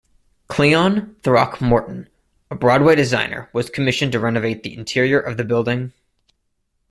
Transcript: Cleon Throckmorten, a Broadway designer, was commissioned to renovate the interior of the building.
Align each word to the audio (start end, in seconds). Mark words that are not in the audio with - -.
Cleon 0.47 1.15
Throckmorten, 1.21 2.07
a 2.49 2.55
Broadway 2.55 2.95
designer, 2.95 3.49
was 3.53 3.69
commissioned 3.69 4.11
to 4.13 4.19
renovate 4.19 4.63
the 4.63 4.75
interior 4.75 5.19
of 5.19 5.37
the 5.37 5.43
building. 5.43 5.93